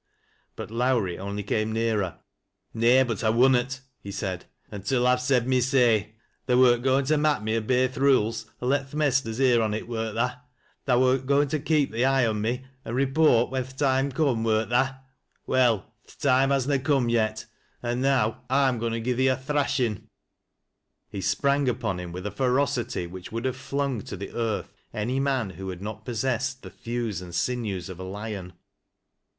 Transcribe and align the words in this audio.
But 0.55 0.71
Lowrie 0.71 1.19
only 1.19 1.43
came 1.43 1.71
nearer." 1.71 2.17
Nay, 2.73 3.03
but 3.03 3.23
I 3.23 3.29
wunnot," 3.29 3.81
he 4.01 4.11
said," 4.11 4.45
until 4.71 5.05
I've 5.05 5.21
said 5.21 5.47
my 5.47 5.59
say 5.59 6.15
Tha 6.47 6.57
wert 6.57 6.81
goin' 6.81 7.05
to 7.05 7.19
mak' 7.19 7.43
me 7.43 7.55
obey 7.55 7.87
th' 7.87 7.97
rules 7.97 8.49
or 8.59 8.69
let 8.69 8.89
th' 8.89 8.95
mesters 8.95 9.37
hear 9.37 9.61
on 9.61 9.75
it, 9.75 9.87
wert 9.87 10.15
tha? 10.15 10.41
Tha 10.85 10.97
wert 10.97 11.27
goin' 11.27 11.47
to 11.49 11.59
keep 11.59 11.91
thy 11.91 12.05
eye 12.05 12.25
on 12.25 12.41
me, 12.41 12.65
an' 12.83 12.95
report 12.95 13.51
when 13.51 13.63
th' 13.63 13.77
toime 13.77 14.11
come, 14.11 14.43
wert 14.43 14.69
tha 14.69 15.01
\ 15.25 15.45
Well, 15.45 15.93
th' 16.07 16.19
toime 16.19 16.49
has 16.49 16.65
na 16.67 16.79
come 16.79 17.07
yet, 17.07 17.45
and 17.83 18.01
now 18.01 18.41
I'm 18.49 18.79
goin' 18.79 18.93
to 18.93 18.99
gi' 18.99 19.13
thee 19.13 19.27
a 19.27 19.37
thrashin'." 19.37 20.07
He 21.11 21.21
sprang 21.21 21.69
upon 21.69 21.99
him 21.99 22.11
with 22.11 22.25
a 22.25 22.31
ferocity 22.31 23.05
which 23.05 23.31
would 23.31 23.45
have 23.45 23.55
flung 23.55 24.01
to 24.05 24.17
the 24.17 24.33
earth 24.35 24.73
any 24.95 25.19
man 25.19 25.51
who 25.51 25.69
had 25.69 25.83
not 25.83 26.05
possessed 26.05 26.63
the 26.63 26.71
thews 26.71 27.21
and 27.21 27.35
sinews 27.35 27.87
of 27.87 27.99
a 27.99 28.03
lion. 28.03 28.53